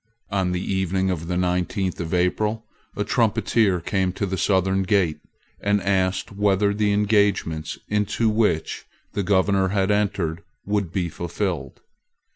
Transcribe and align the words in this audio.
On 0.31 0.51
the 0.51 0.59
evening 0.63 1.11
of 1.11 1.27
the 1.27 1.37
nineteenth 1.37 1.99
of 1.99 2.11
April, 2.11 2.65
a 2.95 3.03
trumpeter 3.03 3.79
came 3.79 4.11
to 4.13 4.25
the 4.25 4.35
southern 4.35 4.81
gate, 4.81 5.19
and 5.59 5.79
asked 5.79 6.31
whether 6.31 6.73
the 6.73 6.91
engagements 6.91 7.77
into 7.87 8.27
which 8.27 8.87
the 9.13 9.21
Governor 9.21 9.67
had 9.67 9.91
entered 9.91 10.41
would 10.65 10.91
be 10.91 11.07
fulfilled. 11.07 11.81